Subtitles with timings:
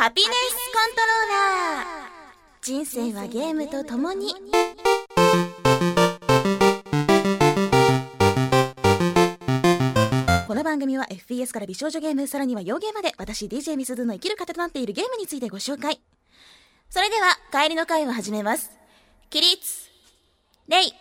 [0.00, 2.08] ハピネスコントローラー。
[2.62, 4.32] 人生はゲームと共に。
[10.46, 16.00] この番組は FPS から美少女ゲームさらには洋ゲーまで私 DJ ミスズの生きる糧となっているゲームについてご紹介。
[16.88, 18.70] それでは帰りの会を始めます。
[19.28, 19.90] 起立。
[20.66, 20.94] レイ。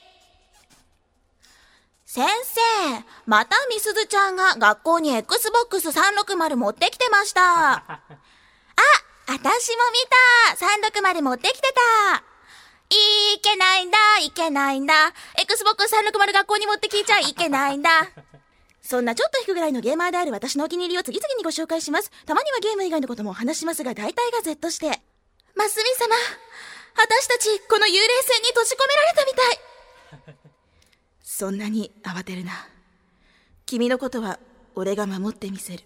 [2.05, 8.01] 先生、またみすずちゃんが学校に Xbox360 持ってきてました。
[9.29, 9.99] あ、私も見
[10.57, 10.65] た
[11.05, 11.73] !360 持ってきて
[12.11, 12.23] た
[12.89, 18.09] いけないんだいけないんだ !Xbox360 学校に持ってきちゃいけないんだ
[18.81, 22.09] そんなちょっと引くぐらいのゲーマーである私のお気に入りを次々にご紹介します。
[22.25, 24.87] たまにはゲーム以外のこともお話しますが、大体が Z して。
[25.53, 26.15] ますみ様、
[26.95, 30.35] 私たち、この幽霊船に閉じ込められたみたい
[31.21, 32.67] そんなに慌てるな。
[33.67, 34.39] 君のことは
[34.73, 35.83] 俺が守ってみせる。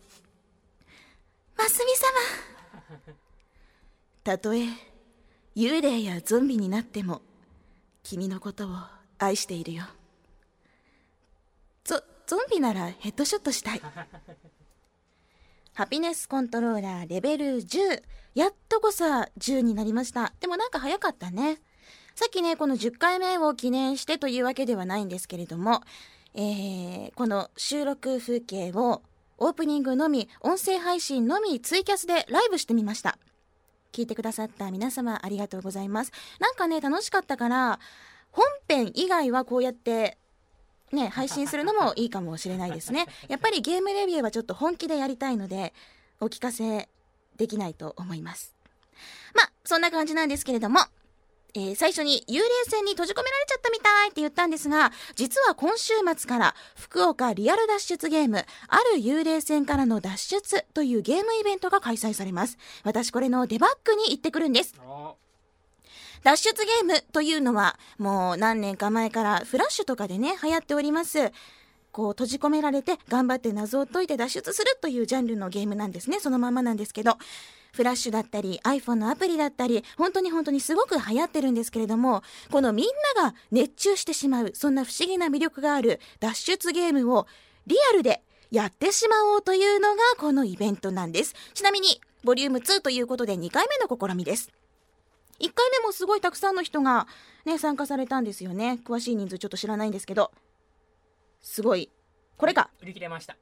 [1.57, 2.53] ますみ様。
[4.23, 4.67] たとえ
[5.55, 7.21] 幽霊やゾンビになっても
[8.03, 8.69] 君のことを
[9.17, 9.83] 愛しているよ。
[11.83, 13.81] ゾ、ゾンビならヘッドショットしたい。
[15.73, 18.01] ハピネスコントローラーレベル10。
[18.35, 20.33] やっとこさ10になりました。
[20.39, 21.59] でもなんか早かったね。
[22.15, 25.81] さっきね、この10回目を記念してというわけではないんですけれども、
[26.33, 29.01] えー、この収録風景を
[29.37, 33.17] オープニングのみ、音声配信のみ、ツイキャスでライブしてみました。
[33.93, 36.11] 聞いてくださった皆様ありがとうございます。
[36.39, 37.79] なんかね、楽しかったから、
[38.31, 40.17] 本編以外はこうやって
[40.91, 43.07] ね、配信するのもいいかもしれないですね。
[43.29, 45.73] やっぱりゲームレビューはちょっと本気でやりたいので、
[46.19, 46.89] お聞かせ
[47.35, 48.53] できないと思います。
[49.33, 50.79] まあ、そんな感じなんですけれども、
[51.55, 62.57] えー、最初に幽霊船に閉じ込められちゃったみたいって言ったんですが、実は今週末から福岡リアル脱出ゲーム、ある幽霊船からの脱出というゲームイベントが開催されます。
[62.83, 64.73] 私これのデバッグに行ってくるんです。
[66.23, 71.31] 脱出ゲームというのは、もう何年か前からフラッシュとかでね、流行っております。
[71.91, 76.19] こう閉じ込められて頑張って謎を解いて脱出するというジャンルのゲームなんですね。
[76.19, 77.17] そのままなんですけど。
[77.73, 82.85] フラッシュだったり iPhone のアプリだったり本当に本当にすごく流行ってるんですけれどもこのみん
[83.15, 87.27] なが熱中してしまうそんな不思議な魅力がある脱出ゲームを
[87.65, 91.33] リアルでやってしまおうというのがこのイベントなんです。
[91.55, 94.51] ちなみにボリューム2ということで2回目の試みです。
[95.39, 97.07] 1回目もすごいたくさんの人が
[97.45, 98.79] ね参加されたんですよね。
[98.85, 100.31] 詳しい人数ちょっと知らないんですけど
[101.41, 101.89] すごい。
[102.37, 102.69] これか。
[102.81, 103.35] 売り切れました。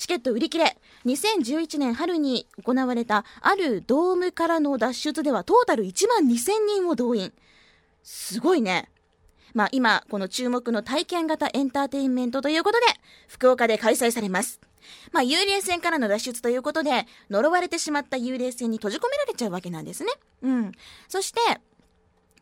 [0.00, 0.78] チケット売り切れ。
[1.04, 7.34] 2011年春に行われたあるドームからの脱出ではトータル1万2000人を動員。
[8.02, 8.88] すごいね。
[9.52, 12.86] まあ今この注目の体験型エンターテインメントということで
[13.28, 14.58] 福岡で開催されます。
[15.12, 20.12] まあ幽霊船からの脱出ということで呪われてしまった幽霊船に閉じ込められちゃうわけなんですね。
[20.40, 20.72] うん。
[21.08, 21.40] そして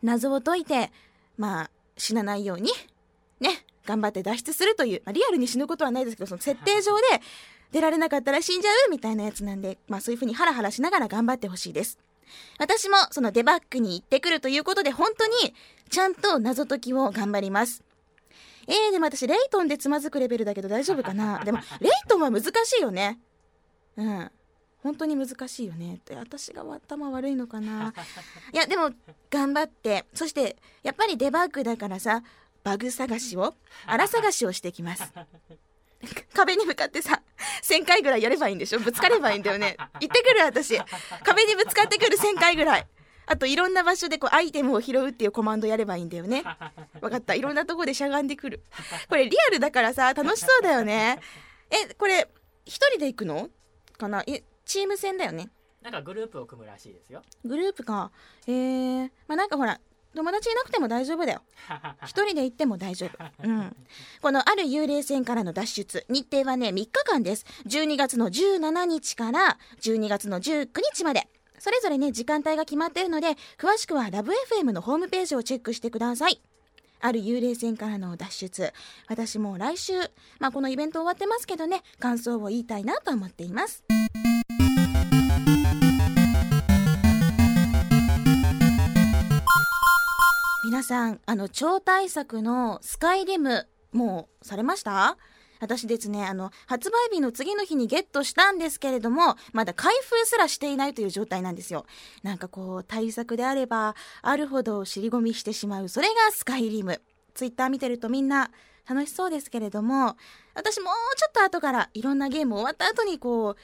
[0.04, 0.92] 謎を解いて
[1.36, 2.70] まあ死なないように。
[3.40, 3.50] ね。
[3.88, 7.02] 頑張って脱出するという、まあ、リアルに死ぬことはないですけど、その設定上で
[7.72, 11.98] 出られなかったら死んじゃうみたいなやつなんで、まあそういう風にハラハラしながら頑張ってほしいです。
[12.58, 15.54] 私もそのデバッグに行ってくるということで、本当に
[15.88, 17.82] ちゃんと謎解きを頑張ります。
[18.66, 21.38] えー、でも私、レイトンでつまずくレベルだけど大丈夫かな？
[21.46, 23.18] でも、レイトンは難しいよね。
[23.96, 24.30] うん。
[24.82, 27.92] 本当に難しいよねって私が頭悪いのかな？
[28.52, 28.90] いやでも
[29.28, 32.22] 頑張ってそしてやっぱりデバッグだからさ
[32.68, 33.54] バグ探しを
[33.86, 35.10] 荒探しをしてきます。
[36.34, 37.22] 壁に向かってさ
[37.62, 38.78] 1000回ぐらいやればいいんでしょ？
[38.78, 39.76] ぶつかればいいんだよね。
[40.00, 40.78] 行ってくる私。
[41.24, 42.86] 壁にぶつかってくる1000回ぐらい。
[43.26, 46.44] あといろんな場所でこうアイテムを拾うっていうコマンドやればいいんだよね。
[47.00, 47.34] 分かった。
[47.34, 48.62] いろんなとこでしゃがんでくる。
[49.08, 51.18] これリアルだからさ楽しそうだよね。
[51.70, 52.28] えこれ
[52.66, 53.48] 一人で行くの？
[53.96, 54.22] かな？
[54.26, 55.48] えチーム戦だよね。
[55.82, 57.22] なんかグループを組むらしいですよ。
[57.44, 58.10] グループか。
[58.46, 59.80] えー、まあなんかほら
[60.14, 61.42] 友達いなくても大丈夫だよ。
[62.04, 63.76] 一人で行っても大丈夫、 うん、
[64.22, 66.06] このある幽霊船からの脱出。
[66.08, 67.44] 日程はね3日間です。
[67.66, 71.28] 12月の17日から12月の19日まで。
[71.58, 76.40] それぞれね時間帯が決まっているので詳しくはラブ f m のホームページをチェックしてください。
[77.00, 78.72] ある幽霊船からの脱出。
[79.08, 79.92] 私も来週
[80.38, 83.84] まあこのイベント終わってますけどね感想を言いたいなと思っています
[90.82, 95.16] さんあの超大作のスカイリムもうされました？
[95.60, 101.84] 私ですねあの発売日の次の日にゲットしたんですけれどもまだ開封すらしていないという状態なんですよ。
[102.22, 107.00] なんかこう対策であればあるほど尻込みしてしまうそれがスカイリム。
[107.34, 108.50] ツイッター見てるとみんな
[108.88, 110.16] 楽しそうですけれども
[110.54, 113.56] 私もうちょっと後からいろんなゲーム終わった後にこう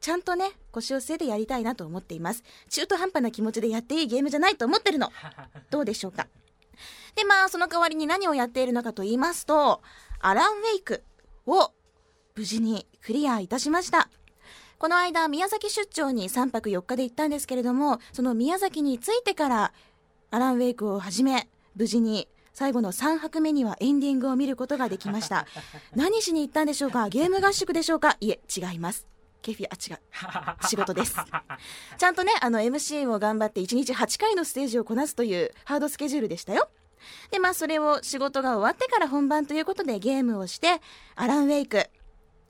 [0.00, 2.42] ちゃんとね腰を据えてやりたいなと思っています。
[2.68, 5.10] 中途半端な気持ちでやっていいゲームじゃないと思ってるの。
[5.70, 6.26] どうでしょうか。
[7.16, 9.82] でまあその代わりに何をやっているのかと言いますと
[10.20, 11.02] アラン・ウェイク
[11.46, 11.72] を
[12.36, 14.08] 無事にクリアいたしました。
[14.78, 19.72] この間宮崎出張に3泊4日で行ったんですけれどもその宮崎に着いてから
[20.30, 25.46] アラン・ウェイクをはじめ無事に最後の3泊目にはエンディングを見ることができました。
[25.96, 27.08] 何しに行ったんでしょうか？
[27.08, 28.16] ゲーム合宿でしょうか？
[28.20, 29.06] いえ違います
[29.42, 30.00] ケフィあ違う。
[30.66, 31.16] 仕事です。
[31.96, 36.68] ちゃんとねあの MC を頑張って1日8回のステージをこなすというハードスケジュールでしたよ。
[37.30, 40.80] でまあそれを仕事が終わってから本番ということでゲームをして
[41.14, 41.88] アラン・ウェイク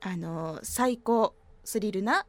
[0.00, 2.26] あの最高スリルな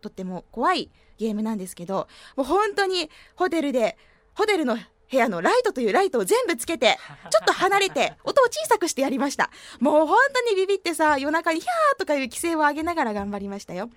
[0.00, 3.98] とっても怖いゲームなんですけどもう本当にホテルで
[4.34, 4.78] ホテルの
[5.10, 6.98] 部屋のライトというライトを全部つけて、
[7.30, 9.50] ちょっと離れて、音を小さくしてやりました。
[9.80, 13.90] もう本当にビビってさ、夜中にヒャーとかいう規制を上げながら頑張りましたよ。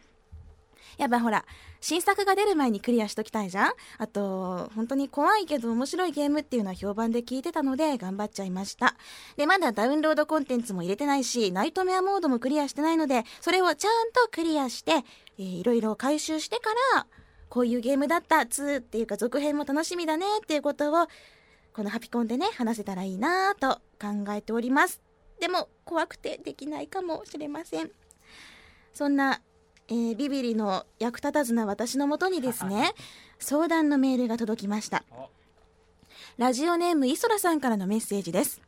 [0.97, 1.45] やっぱほら、
[1.79, 8.95] 新作が出る前にクリアしときたいじゃんあと、本当に怖いけど面白いゲームっていうのは評判で聞いてたので頑張っちゃいました。
[9.35, 14.91] で、まだダウンロードコンテンツも入れてないし、ナイトメアモードもクリアしてないので、それをちゃんとクリアして、
[15.39, 17.07] えー、いろいろ回収してから、
[17.51, 21.07] こういうゲームだった、2っていうか続編も楽しみだねっていうことを、
[21.73, 25.01] このハピコンでね、話せたらいいなと考えております。
[25.41, 27.91] でも、怖くてできないかもしれません。
[28.93, 29.41] そんな
[29.89, 32.93] えー、ビビリの役立たずな私のもとにですね
[33.39, 35.03] 相談のメールが届きました。
[36.37, 38.61] ラジオネームイソラさんからのメッセージです。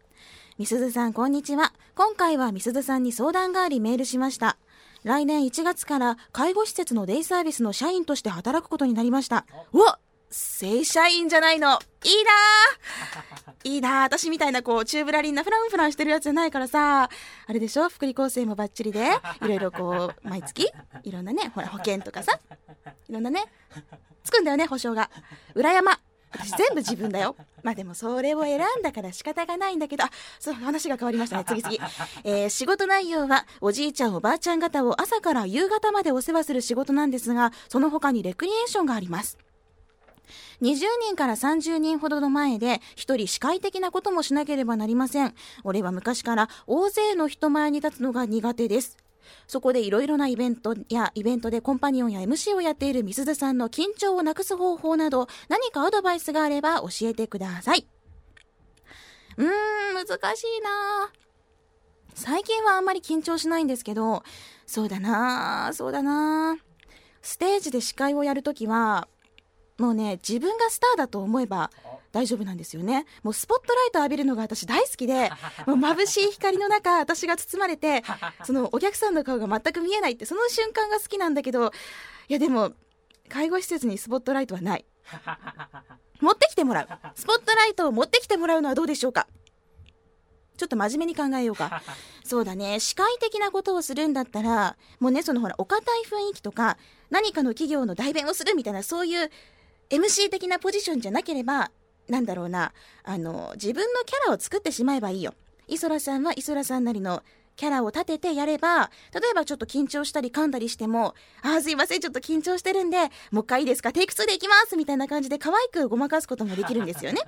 [0.58, 1.74] みすずさんこんにちは。
[1.96, 4.58] 今回はみすずさんに相談がありメールしました
[5.04, 9.46] 来年1月から介護施設のデイサービスの社員として働くことになりました。
[9.74, 10.00] うわ
[10.36, 11.78] 正社員じゃないの。
[12.04, 12.32] いいな。
[13.64, 14.00] ー いいな。
[14.00, 17.04] ー私みたいなこう、チューブラリンなフランフランしてるやつじゃないからさ、
[17.46, 17.88] あれでしょ？
[17.90, 19.12] 福利厚生もバッチリで、
[19.44, 20.72] いろいろこう、 毎月、
[21.04, 22.40] いろんなね、ほら、保険とかさ、
[23.10, 23.46] いろんなね、
[24.24, 25.12] つくんだよね、保証が。
[25.54, 26.00] 裏山。
[26.34, 27.36] 私全部自分だよ。
[27.62, 30.10] まあでもそれを選んだから仕方がないんだけど、あ、
[30.40, 31.46] そう、話が変わりましたね。
[31.48, 31.76] 次々。
[32.24, 39.38] えー、仕事内容は、おじいちゃんおばあちゃん方を朝から夕方までお世話する仕事なんですが、その他にレクリエーションがあります。
[40.62, 40.76] 20
[41.06, 45.34] 人から30人ほどの前で一人司会的なこともしなければなりません。
[45.64, 48.98] 俺は昔から大勢の人前に立つのが苦手です。
[49.48, 57.88] そこでいろいろなイベントやイベントでコンパニオンや MC をやっているみすずさんの緊張をなくす方法など何かアドバイスがあれば教えてください。
[59.38, 59.50] うーん、
[60.06, 60.06] 難
[60.36, 61.12] しいな
[62.14, 64.24] 最近はあんまり緊張しないんですけど、
[64.66, 66.58] そうだなそうだな
[67.22, 69.08] ステージで司会をやるときは、
[69.80, 71.72] もうね自分がスターだと思えば
[72.14, 75.32] 大丈夫なんですよねもうスポットライト浴びるのが私大好きで
[75.66, 78.04] もう眩しい光の中私が包まれて
[78.46, 81.72] そのお客さんの顔が全く見えないってその瞬間が好きなんだけど
[82.30, 82.72] いやでも
[83.28, 84.86] 介護施設にスポットライトはない
[86.22, 89.28] 持ってきてもらうスポットライトを持ってきてもらうのはどうでしょうか
[90.56, 91.82] ちょっと真面目に考えようか。
[92.24, 92.80] そうだね。
[92.80, 96.78] 司会的なことをするんだったら、もうね、そのほら、お堅い雰囲気とか、
[97.10, 99.32] 何かの企業の代弁をするみたいな、そういう
[99.90, 101.72] MC 的なポジションじゃなければ、
[102.08, 102.74] なんだろうな、
[103.04, 105.34] あの、自分のキャラを作ってしまえばいいよ。
[105.68, 107.24] イソラさんはイソラさんなりの
[107.56, 112.98] キャラを立ててやれば、例えばちょっと緊張したり噛んだりしても、あーすいません、ちょっと緊張してるんで、
[113.32, 117.22] もう一回いいですか、テイク2でいきますみたいな感じで可愛くごまかすこともできるんですよね。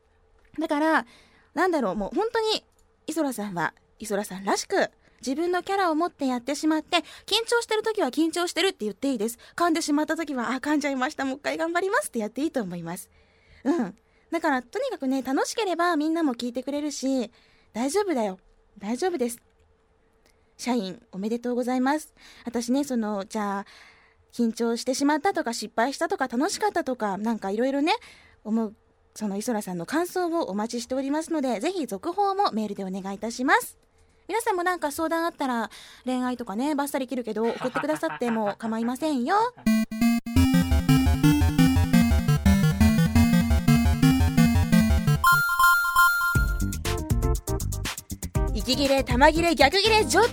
[0.58, 1.06] だから、
[1.54, 2.64] なんだろう、もう本当に、
[3.06, 9.38] イソラさんは、イソラさんらしく、自分のキャラを持ってやってしまって、緊張してる時は緊張してるって言っていいです。
[9.56, 11.24] 噛んでしまった時は、あ、噛んじゃいました。
[11.24, 13.08] もう一回頑張りますってやっていいと思います。
[13.64, 13.96] うん。
[14.32, 17.30] だから、とにかくね、楽しければみんなも聞いてくれるし、
[17.74, 18.38] 大丈夫だよ。
[18.78, 19.38] 大丈夫です。
[20.56, 22.14] 社員、おめでとうございます。
[22.46, 23.66] 私ね、その、じゃあ、
[24.32, 27.92] 緊張してしまったとか、失敗したとか、楽しかったとか、なんかいろいろね、
[28.42, 28.74] 思う、
[29.14, 33.76] その磯田さんの感想をお待ちしておりますので、ぜひ続報もメールでお願いいたします。
[34.28, 35.68] 皆さんもなんか相談あったら
[36.06, 39.34] 恋愛とかねバッサリ切るけど送ってくださっても構いませんよ
[48.62, 50.28] 息切れ玉切れ逆切れ上等。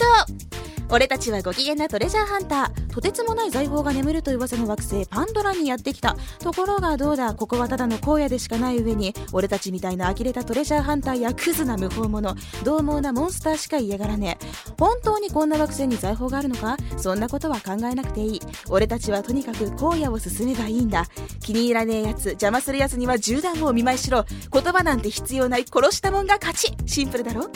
[0.91, 2.89] 俺たちはご機嫌なトレジャーハンター。
[2.89, 6.15] とてつもない財宝が眠るという噂の惑星パンドラにやってきた。
[6.39, 12.33] ところがどうだここはただの荒野でしかない上に俺たちみたいな呆れたトレジャーハンターやクズな無法者
[12.63, 14.45] 獰猛なモンスターしか嫌がらねえ。
[14.79, 16.75] 本当にこんな惑星に財宝があるのか？
[16.97, 18.41] そんなことは考えなくていい。
[18.69, 21.05] 俺たちはとにかく荒野を進めばいいんだ。
[21.39, 24.25] 気に入らねえやつ邪魔するやつには銃弾をお見舞いしろ。
[24.51, 25.65] 言葉なんて必要ない。
[25.71, 26.73] 殺したもんが勝ち。
[26.87, 27.47] シンプルだろ？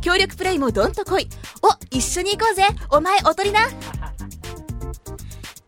[0.00, 1.28] 協力プレイもどんと来い。
[1.62, 2.64] お一緒に行こうぜ。
[2.90, 3.68] お前おとりな。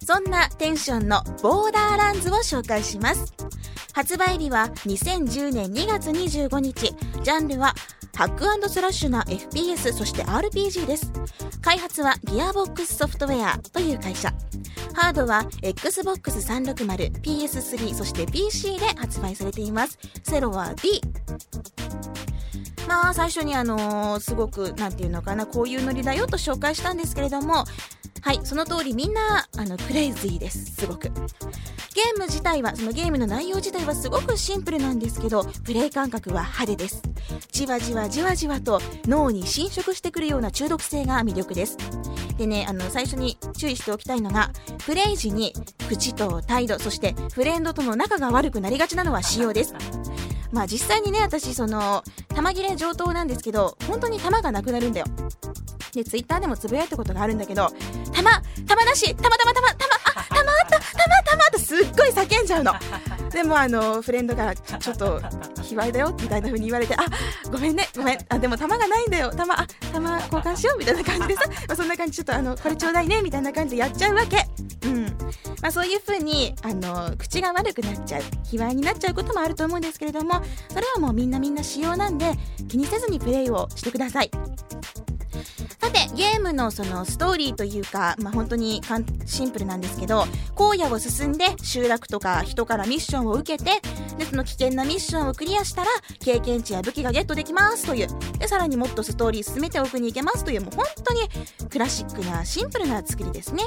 [0.05, 3.33] そんなテンションのボーダーランズを紹介します。
[3.93, 6.95] 発売日は2010年2月25日。
[7.23, 7.75] ジャンルは
[8.21, 11.11] ハックスラッシュな FPS そして RPG です。
[11.63, 14.31] 開発はギアボックスソフトウェアという会社。
[14.93, 19.99] ハードは Xbox360、PS3 そして PC で発売されています。
[20.23, 21.01] セロは D
[22.91, 27.65] まあ最初にあのーすごくなんていうのかなこういうノリだよと紹介したんですけれども
[28.21, 31.09] はいその通りみんなあのクレイジーですすごく。
[31.93, 37.03] ゲーム自体はそのゲームの内容自体はすごくシンプルなんですけどプレイ感覚は派手です。
[37.53, 41.77] じわじわじわじわと脳に侵食してくるような中毒性が魅力です。
[42.39, 44.51] でねあの最初に注意しておきたいのが
[44.85, 45.53] プレイ時に
[45.89, 49.75] 口と態度そしてフレンドとの仲が悪くなりがちなのは仕様です。
[50.53, 55.07] まあ実際にね私その玉切れ上等なんですけど本当に玉がなくなるんだよ。
[55.93, 57.69] でツイッターでもつぶやいたことがあるんだけど
[58.13, 58.31] 玉
[58.67, 62.73] 玉なし玉玉玉玉あ玉あった玉玉ってすっごい叫んじゃうの。
[63.31, 65.21] でもあのフレンドからちょっと
[65.63, 67.05] 卑猥だよみたいな風に言われてあ
[67.51, 68.19] ごめんねごめん。
[68.29, 69.31] あでも玉がないんだよ。
[69.31, 74.47] 玉あ玉交換しようみたいな感じでさ、まあ、そんな感じちょっとあのこれちょうだいねみたいな感じでやっちゃうわけ。
[74.59, 74.70] うん
[75.63, 82.33] まあ、そういう風にあの口が悪くなっちゃう卑猥になっちゃうこともあると思うんですけれどもそれはもうみんなみんな仕様なんで
[82.69, 84.31] 気にせずにプレイをしてください。
[85.79, 93.81] さてゲームのそのストーリーというか、まあ、本当にかんシンプルなんですけど荒野を進んで集落とか人からミッションを受けて
[94.19, 98.09] でその危険なミッションをクリアしたら経験値や武器がゲットできますという。
[98.39, 101.21] でさらにもっとストーリー進めて奥に行けますというもう本当に
[101.71, 103.65] クラシックなシンプルな作りですね。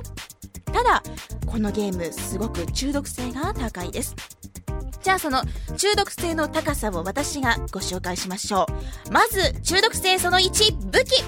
[0.74, 1.04] ただ
[1.46, 4.16] このゲームすごく中毒性が高いです。
[5.02, 5.44] じゃあその
[5.78, 8.66] 中毒性の高さを私がご紹介しましょ
[9.08, 9.12] う。
[9.12, 11.24] まず中毒性その1武器。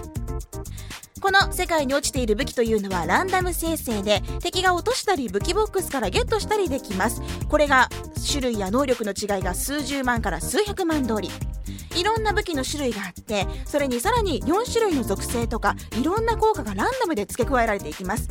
[1.25, 7.19] この世界に落ちている武器というのはランダム生成で敵が落としたり武器ボックスからゲットしたりできます。
[7.49, 7.89] これが
[8.29, 11.31] 種類や能力の違いが数十万から数百万通り。
[11.99, 18.29] いろんな武器の種類があってそれにさらに4種類の属性とかいろんな効果がランダムで付け加えられていきます。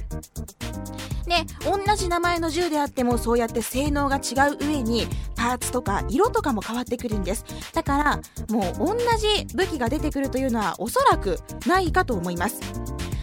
[1.28, 7.44] ね同じ名前の銃であってもそうやって性能が違う上にパーツとか色とかも変わってくるんです。
[7.72, 8.60] だからも
[8.92, 12.60] う同じ武器が出てくるというのはおそらくないかと思います。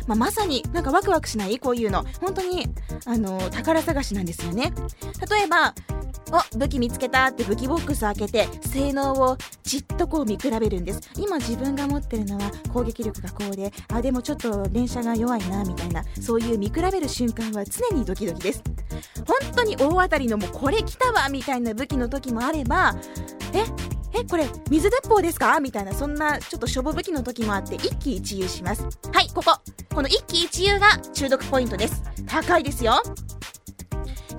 [0.07, 1.59] まあ、まさになんかワクワクしない？
[1.59, 2.03] こういうの。
[2.19, 2.67] 本当に
[3.05, 4.73] あの宝探しなんですよね。
[5.29, 5.73] 例えば
[6.31, 11.01] お武器見つけたって武器ボックス開けて性能をじっとこう見比べるんです。
[11.17, 18.63] 今自分が持ってるのは攻撃力がこうであでもちょっと連射が弱いなみたいなそういう見比べる瞬間は常にドキドキです。
[19.27, 22.95] 本当に大当たりのもうこれ来たわみたいな武器の時もあれば
[23.53, 23.63] え
[24.13, 28.87] えこれ水鉄砲ですかみたいなそんなちょっとしょぼ武器の時もあって一喜一憂します。
[29.13, 29.57] はいここ。
[29.93, 32.01] この一喜一憂が中毒ポイントです。
[32.27, 33.01] 高いですよ。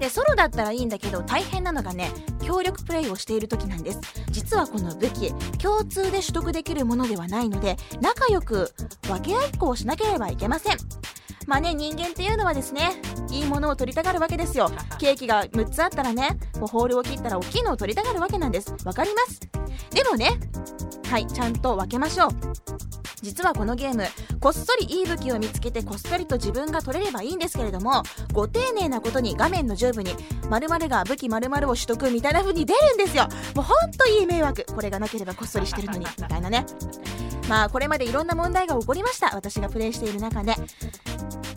[0.03, 2.11] でソロだったらいいんだけど大変なのがね
[2.43, 4.01] 協力プレイをしている時なんです。
[4.33, 10.77] 実はこの武器共通で取得できるものではないので仲良く分け合いっこをしなければいけません。
[11.47, 14.73] まあね人間っていうのはですねいいものを取りたがるわけですよ。
[14.99, 18.75] ケーキが6つあったらねこうホールを切ったら大きいのを取りたがるわけなんです。
[18.85, 19.39] わかります？
[19.91, 20.33] でもね
[21.09, 22.31] はいちゃんと分けましょう
[23.23, 24.05] 実はこのゲーム
[24.41, 28.03] こっそりいい武器を見つけてこっそりと自分が取れればいいんですけれども
[28.33, 30.11] ご丁寧なことに画面の上部に
[30.51, 33.29] 〇〇が武器〇〇を取得みたいな風に出るんですよ。
[33.55, 36.67] もうほんといい迷惑これがなければこっそりしてるのにみたいなね。
[37.49, 39.35] まあこれまでいろんな問題が起こりました。
[39.35, 40.57] 私がプレイしている中で。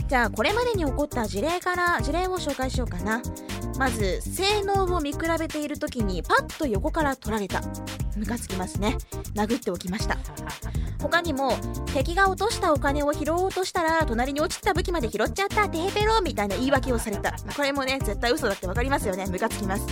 [0.07, 3.21] じゃあこれまでに起こった事例から事例を紹介しようかな。
[3.77, 7.62] まず性能を見比べている時にパッと横から取られた。
[8.15, 8.97] ムカつきますね。
[9.33, 10.17] 殴っておきました。
[11.01, 11.57] 他にも
[11.93, 15.67] 敵が落としたお金を拾おうとしたら隣に落ちた武器まで拾っちゃった。
[15.67, 17.33] テーペロみたいな言い訳をされた。
[17.55, 19.25] これもね絶対嘘だって分かりますよね。
[19.25, 19.85] ムカつきます。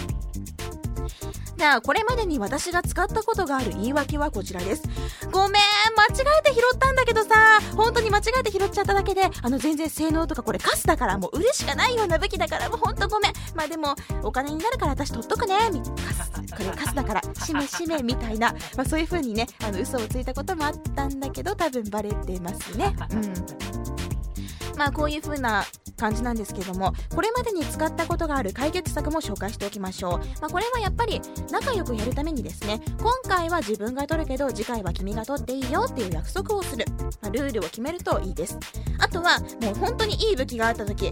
[1.63, 4.83] じゃあこれまでに私が使ったことがある言い訳はこちらです。
[5.31, 5.61] ごめん
[5.95, 7.61] 間違えて拾ったんだけどさ。
[7.77, 13.33] 本当に間違えて拾っちゃっただけであの全然性能とかこれカスだからもう売るしかないような武器だからもうほんとごめん。
[13.55, 15.55] まあでもお金になるから私取っとくね。
[15.71, 22.93] みカスこれカスだから しめしめみたいな、まあ、そういう風にねあの嘘をついたこともあったんだけど多分バレてますね。
[23.09, 24.77] うん。
[24.77, 25.63] まあこういう風な
[25.97, 31.21] 感じなんですけどもこれまでに使ったことがある解決策も紹介しておきましょう、まあ、これはやっぱり
[31.51, 36.85] 仲良くやるためにですね今回は自分が取るけど次回は君が取っていいよっていう約束をする、
[37.21, 38.57] まあ、ルールを決めるといいです。
[38.99, 41.11] あとはもう本当にいい武器があった時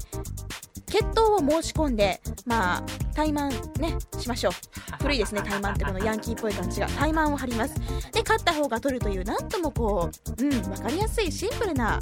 [0.86, 2.84] 決闘を申し込んでまあ
[3.14, 4.54] 怠慢ねしましょう。
[5.02, 6.88] 古いですね怠慢ってこの ヤンキーっぽい感じが。
[6.88, 7.76] 怠慢を張ります。
[8.12, 12.00] で勝った方が取るというなんともこううん分かりやすいシンプルな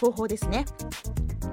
[0.00, 0.64] 方法ですね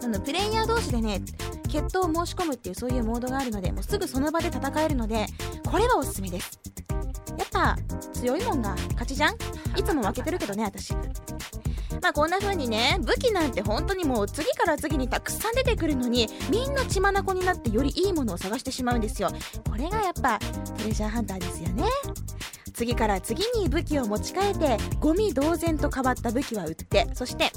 [0.03, 1.21] あのプレイヤー同士でね
[1.67, 5.25] 決闘を申し込むっていうそういうモードがあるのでもうすぐその場で戦えるので
[5.69, 6.59] これはおすすめです。
[7.37, 7.77] やっぱ
[8.13, 9.35] 強いもんが勝ちじゃん？
[9.77, 10.93] いつも負けてるけどね私。
[12.01, 19.29] まあこんな風にね武器なんて本当にもう次から次にたくさん出てくるのにみんな血眼になってよりいいものを探してしまうんですよ。
[19.69, 20.39] これがやっぱ
[20.77, 21.83] トレジャーハンターですよね。
[22.73, 27.51] 次から次に武器を持ち替えてゴミ同然と変わった武器は売ってそして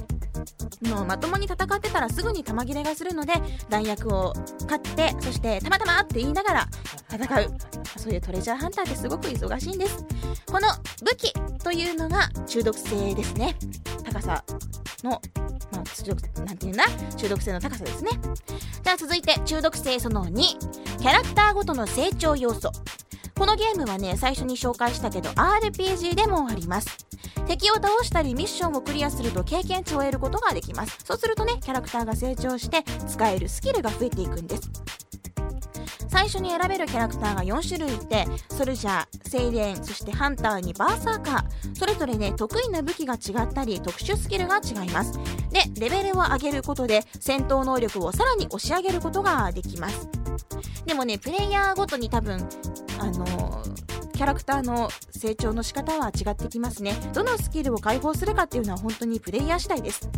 [0.82, 3.34] もうまともに戦ってたらすぐに弾切れがするので
[3.68, 4.34] 弾薬を
[4.66, 6.68] 買ってそしてたまたまって言いながら
[7.11, 7.54] 戦う。
[7.96, 10.04] そういうトレジャーハンターってすごく忙しいんです。
[10.46, 10.68] この
[11.04, 11.32] 武器
[11.62, 13.54] というのが中毒性ですね。
[14.04, 14.42] 高さ
[15.04, 15.20] の
[15.72, 16.84] まあ、中毒なんていうんだ？
[17.16, 18.11] 中毒性の高さですね。
[18.82, 20.34] じゃあ続いて中毒性その2
[20.99, 22.72] キャラクターごとの成長要素。
[23.38, 27.06] このゲームはね最初に紹介したけど RPG でもあります。
[27.46, 30.98] 敵を倒したりミッションをクリアすると経験値を得ることことができます。
[31.04, 34.70] そうするとねキャラクターが成長して使えるスキルが増えていくんです。
[36.08, 41.74] 最初に選べるキャラクターが4種類いてソルジャー、セイレーンそしてハンターにバーサーカー。
[41.74, 45.18] それぞれね得意な武器が違ったり特殊スキルが違います。
[45.50, 50.08] でレベルを上げることで戦闘能力をさらに押し上げることができます。
[50.86, 52.46] でもねプレイヤーごとに多分
[52.98, 53.81] あのー、
[54.23, 56.95] キャラクターの成長の仕方は違ってきますね。
[57.12, 60.09] どのスキルを解放するかっていうのは本当にプレイヤー次第です。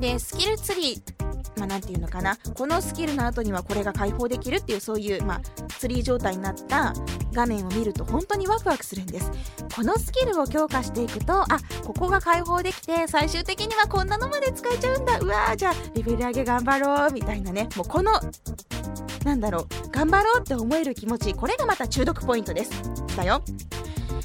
[0.00, 1.22] でスキルツリー
[1.56, 2.36] まあ、なんていうのかな。
[2.54, 5.40] このスキルの後にはこれが解放できるっていうそういう、まあ、
[5.78, 6.92] ツリー状態になった
[7.32, 9.30] 画面を見ると本当にワクワクするんです。
[9.72, 11.46] このスキルを強化していくとあ
[11.84, 15.20] ここが解放できて最終的にはこんなのまで使えちゃうんだ。
[15.20, 17.68] うわーじゃあレベル上げ頑張ろうみたいなね。
[17.76, 18.10] もうこの
[19.24, 22.70] なんだろう頑張ろうって思える気持ちこれがまた中毒ポイントです。
[23.16, 23.42] だよ。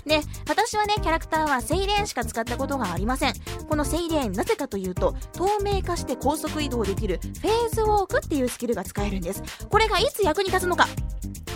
[0.06, 3.34] で私はねキャラクターはセイレーンしか使ったことがありません。
[3.68, 9.44] このセイレーンなぜかというと透明化して高速移動できるフェーズウォークっていうスキルが使えるんです。
[9.68, 10.88] これがいつ役に立つのか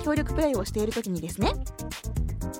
[0.03, 1.53] 協力プレイをしている時にですね。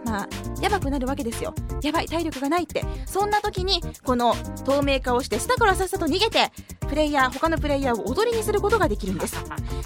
[0.05, 0.29] まあ
[0.62, 1.54] やばくなるわけですよ。
[1.82, 2.84] やばい体力がないって。
[3.06, 6.51] そんな時にこの透明化をしてスタからさっさと逃げて
[6.88, 9.38] プレイヤー他のプレイヤーを踊りにすることができるんです。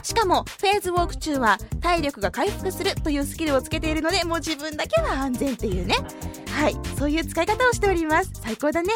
[0.04, 5.96] しかもフェーズウォーク中は体力が回復するというスキルをつけているのでもう自分だけは安全っていうね。
[6.50, 8.32] はいそういう使い方をしております。
[8.34, 8.94] 最高だね。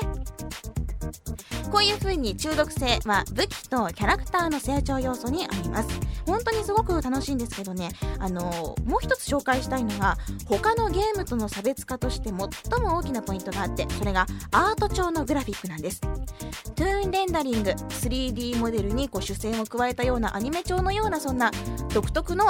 [1.72, 5.90] こういう風に中毒性は武器とキャラクターの成長要素にあります。
[6.26, 7.90] 本当にすごく楽しいんですけどね。
[8.20, 12.36] あのもう一つ紹介したいのが他のゲームとの差別化として最
[12.82, 16.02] も大きなポイントがあってそれがアート調のグラフィックなんです。
[16.02, 21.52] トゥーンレンダリング 3D モデルにこう主線を加えたようなアニメ調のようなそんな
[21.94, 22.46] 独特の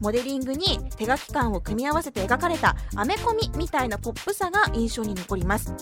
[0.00, 5.74] モデリングに手書き感を組み合わせて描かれたアメコミみたいなポップさが印象に残ります。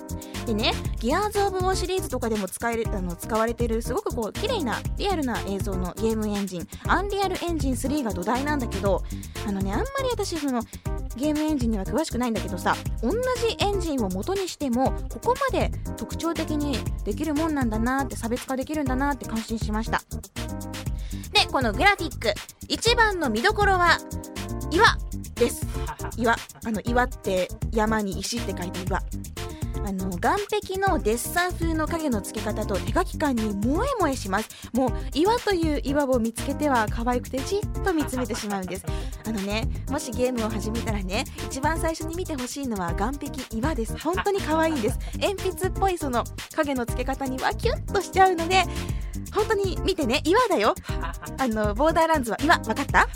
[0.46, 9.02] でねギアーズ・オブ・ウォーシリーズとかでも使えるあの使われているすごくこう綺麗なリアルな映像のゲームエンジンアンリアルエンジン3が土台なんだけど
[9.46, 10.62] あのねあんまり私その
[11.16, 13.16] ゲームエンジンには詳しくないんだけどさ同じ
[13.58, 20.02] エンジンを元にしてもここまで特徴的にできるもんなんだなって差別化できるんだなって感心しました。
[21.32, 22.32] でこのグラフィック
[22.68, 23.98] 一番の見どころは
[24.70, 24.96] 岩
[25.34, 25.66] です。
[26.16, 26.36] 岩。
[26.64, 29.02] あの岩って山に石って書いた岩。
[29.84, 34.48] あの岸壁のデッサン風の影の付け方と手書き感に萌え萌えします。
[34.72, 38.86] もう岩という岩を見つけては可愛くてじっと見つめてしまうんです。
[39.26, 43.98] あのねもしゲームを始めたらね一番最初に見てほしいのは岸壁岩です。
[43.98, 44.98] 本当に可愛いんです。
[45.18, 48.64] 鉛筆っぽいその影の付け方にはキュッとしちゃうので
[49.34, 50.74] 本当に見てね岩だよ。
[51.38, 53.08] あのボーダーランズは岩分かった？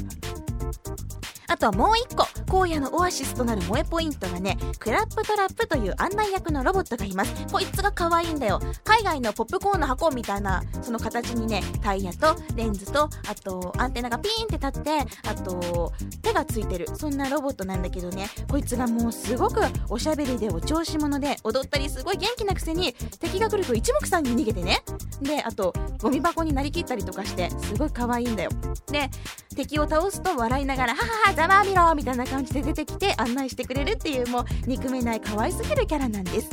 [1.47, 2.27] あとはもう一個。
[2.55, 7.35] 荒野のオアシスとなる萌えポイントがねクラップトラップという案内役のロボットがいます。
[7.51, 8.61] こいつが可愛いんだよ。
[8.85, 14.91] 海外のポップコーンの箱みたいなその形にねタイヤとレンズとあとアンテナがピーンって立って
[15.29, 16.87] あと手がついてる。
[16.95, 18.29] そんなロボットなんだけどね。
[18.51, 24.83] こいつがもうすごくおしゃべりでお調子者で踊ったりすごい元気なくせに敵が来ると一目散に逃げてね。
[25.21, 28.51] であとゴミ箱になりきったりとかしてすごい可愛いんだよ。
[28.91, 29.11] で
[29.57, 36.51] 敵を倒すと笑いながら「はははざまあみろ!」みたいな感じで出てきて案内してくれるっていうもう憎めない可愛すぎるキャラなんです。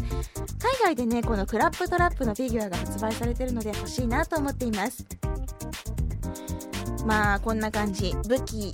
[0.59, 5.05] 海外でねこのクラップトラップのフィギュアが発売されてるので欲しいなと思っています。
[7.05, 8.15] まあこんな感じ。
[8.27, 8.73] 武器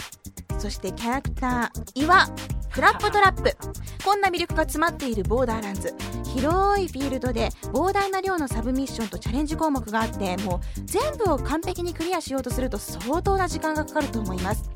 [0.59, 2.27] そしてキャラクター岩
[2.73, 3.55] クラップトラップ。
[4.03, 5.93] こんな魅力が詰まっているボーダーランズ。
[6.35, 14.69] 広いフィールドで膨大な量のサブミッションとチャレンジ項目があってもう全部を完璧にクリアしようとすると相当な時間がかかると思います。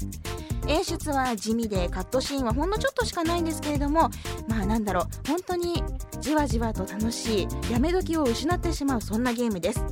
[0.67, 4.09] 演出は地味でカットシーンはほんのちょっとしかないんですけれども
[4.47, 5.83] まあなんだろう本当に
[6.19, 9.83] じわじわと楽しいやめ時を失ってしまうそんなゲームです。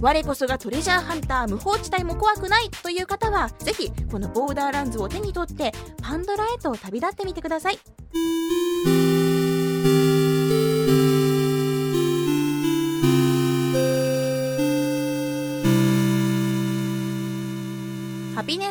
[0.00, 9.07] 我こそがトレジャーハンター無法地帯も怖くないという方はぜひこのボーダーランズを手に取ってパンドラへと旅立ってみてください。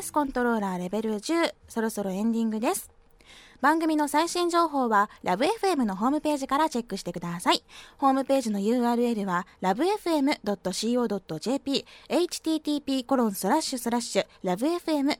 [0.07, 2.89] スコントローラーレベル10そろそろエンディングです
[3.59, 7.63] 番組の最新情報はラブ f m のホームページからチェックしてください。
[7.97, 10.45] ホームページの URL は lovefm.co.jp
[12.07, 14.27] http コロンスラッシュスラッシュ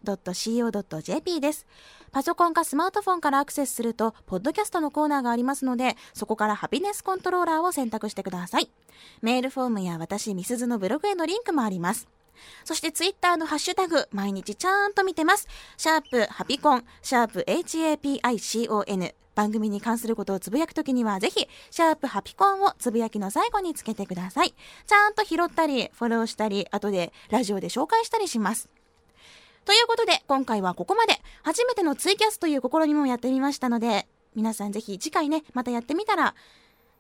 [0.04, 1.66] lovefm.co.jp です。
[2.12, 8.70] パソコンかスマートフォンからアクセスすると、ポッドキャストのコーナーがありますので、そこからハピネスコントローラーを選択してください。
[9.24, 12.08] メールフォームや私、ミスズのブログへのリンクもあります。
[12.64, 15.48] そしてツイッターのハッシュタグ、毎日ちゃんと見てます。
[15.78, 19.14] シャープハピコン、シャープ HAPICON。
[19.38, 24.56] 番組に関することをつぶやくときには、ぜひ、シャープハピコンをつぶやきの最後につけてください。
[24.88, 28.68] ちゃんと拾ったり、フォローしたり、後でラジオで紹介したりします。
[29.64, 31.22] ということで、今回はここまで。
[31.44, 36.34] 初めてのツイキャスという試みもやってみましたので、皆さんぜひ次回ね、またやってみたら、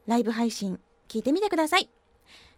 [0.05, 1.89] ライブ配信聞いてみてください。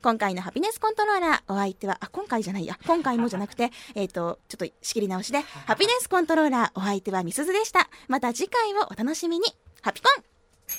[0.02, 7.90] 今回のハピネスコントローラー、お相手は、あ、今回じゃないや、今回もじゃなくて、 えっ、ー、と、ちょっと仕切り直しで、ハピネスコントローラー、お相手はみすずでした。
[8.08, 9.46] また次回をお楽しみに。
[9.82, 10.24] ハピコン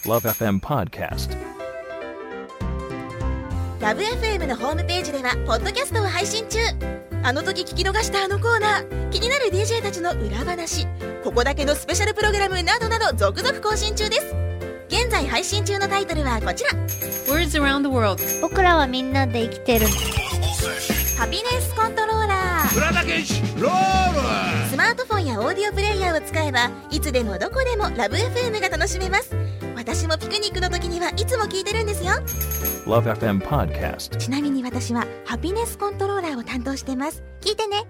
[0.04, 1.36] LoveFM Podcast
[3.80, 6.58] LoveFM のホームページでは、ポッドキャストを配信中。
[7.22, 10.86] あの時聞き逃したあのコーナー、気になる DJ たちの裏話、
[11.22, 14.39] ここだけのスペシャルプログラムなどなど続々更新中です。
[14.90, 16.70] 現在配信中のタイトルはこちら。
[17.32, 18.20] Words around the world.
[18.42, 19.86] 僕らはみんなで生きてる。
[21.16, 22.68] ハピネスコントローラー
[24.68, 29.30] スマートフォンやオーディオプレイヤーを使えばいつでもどこでもラブ f m が楽しめます。
[29.76, 32.14] 私もピクニックの時にはいつも聞いてるんですよ。
[32.84, 37.22] LoveFM Podcast ちなみに私はハピネスコントローラーを担当してます。
[37.40, 37.86] 聞いてね